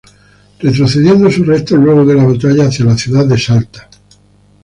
Retrocediendo 0.57 1.29
sus 1.29 1.45
restos 1.45 1.77
luego 1.77 2.03
de 2.03 2.15
la 2.15 2.23
batalla 2.25 2.65
hacia 2.65 2.85
la 2.85 2.97
ciudad 2.97 3.23
de 3.27 3.37
Salta. 3.37 3.87